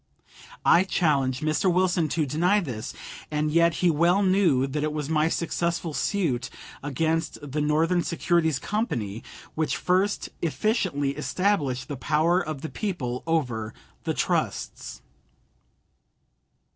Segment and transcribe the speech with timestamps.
[0.65, 1.71] I challenge Mr.
[1.71, 2.91] Wilson to deny this,
[3.29, 6.49] and yet he well knew that it was my successful suit
[6.81, 9.21] against the Northern Securities Company
[9.53, 15.03] which first efficiently established the power of the people over the trusts.